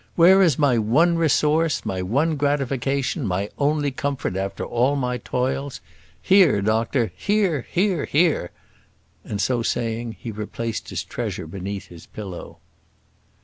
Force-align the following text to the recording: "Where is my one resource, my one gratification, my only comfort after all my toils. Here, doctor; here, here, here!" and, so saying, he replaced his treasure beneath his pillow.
"Where 0.15 0.41
is 0.41 0.57
my 0.57 0.79
one 0.79 1.15
resource, 1.15 1.85
my 1.85 2.01
one 2.01 2.35
gratification, 2.35 3.23
my 3.23 3.51
only 3.59 3.91
comfort 3.91 4.35
after 4.35 4.65
all 4.65 4.95
my 4.95 5.19
toils. 5.19 5.79
Here, 6.23 6.59
doctor; 6.59 7.11
here, 7.15 7.67
here, 7.69 8.05
here!" 8.05 8.49
and, 9.23 9.39
so 9.39 9.61
saying, 9.61 10.13
he 10.19 10.31
replaced 10.31 10.89
his 10.89 11.03
treasure 11.03 11.45
beneath 11.45 11.89
his 11.89 12.07
pillow. 12.07 12.57